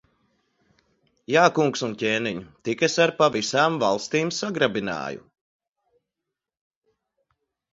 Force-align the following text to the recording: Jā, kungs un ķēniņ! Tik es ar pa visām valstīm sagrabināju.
Jā, 1.33 1.43
kungs 1.57 1.83
un 1.87 1.93
ķēniņ! 2.03 2.39
Tik 2.69 2.81
es 2.87 2.95
ar 3.05 3.13
pa 3.19 3.27
visām 3.35 3.77
valstīm 3.85 4.33
sagrabināju. 4.39 5.23